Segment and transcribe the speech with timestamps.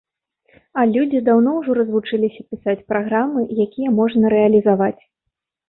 [0.79, 4.99] А людзі даўно ўжо развучыліся пісаць праграмы, якія можна рэалізаваць.